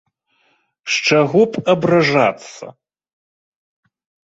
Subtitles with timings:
[0.93, 2.65] З чаго б абражацца?